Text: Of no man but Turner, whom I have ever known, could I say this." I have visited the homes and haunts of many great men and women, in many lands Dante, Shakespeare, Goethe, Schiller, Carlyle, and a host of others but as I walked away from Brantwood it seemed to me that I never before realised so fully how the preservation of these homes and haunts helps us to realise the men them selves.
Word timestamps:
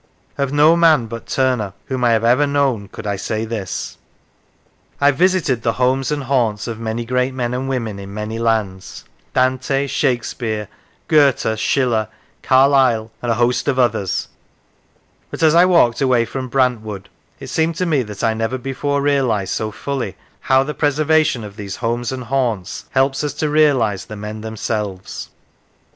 Of 0.35 0.51
no 0.51 0.75
man 0.75 1.05
but 1.05 1.27
Turner, 1.27 1.73
whom 1.85 2.03
I 2.03 2.13
have 2.13 2.23
ever 2.23 2.47
known, 2.47 2.87
could 2.87 3.05
I 3.05 3.17
say 3.17 3.45
this." 3.45 3.99
I 4.99 5.05
have 5.05 5.15
visited 5.15 5.61
the 5.61 5.73
homes 5.73 6.11
and 6.11 6.23
haunts 6.23 6.65
of 6.65 6.79
many 6.79 7.05
great 7.05 7.35
men 7.35 7.53
and 7.53 7.69
women, 7.69 7.99
in 7.99 8.11
many 8.11 8.39
lands 8.39 9.05
Dante, 9.35 9.85
Shakespeare, 9.85 10.69
Goethe, 11.07 11.55
Schiller, 11.59 12.07
Carlyle, 12.41 13.11
and 13.21 13.31
a 13.31 13.35
host 13.35 13.67
of 13.67 13.77
others 13.77 14.27
but 15.29 15.43
as 15.43 15.53
I 15.53 15.65
walked 15.65 16.01
away 16.01 16.25
from 16.25 16.49
Brantwood 16.49 17.07
it 17.39 17.45
seemed 17.51 17.75
to 17.75 17.85
me 17.85 18.01
that 18.01 18.23
I 18.23 18.33
never 18.33 18.57
before 18.57 19.03
realised 19.03 19.53
so 19.53 19.69
fully 19.71 20.15
how 20.39 20.63
the 20.63 20.73
preservation 20.73 21.43
of 21.43 21.57
these 21.57 21.75
homes 21.75 22.11
and 22.11 22.23
haunts 22.23 22.85
helps 22.89 23.23
us 23.23 23.33
to 23.35 23.49
realise 23.51 24.05
the 24.05 24.15
men 24.15 24.41
them 24.41 24.57
selves. 24.57 25.29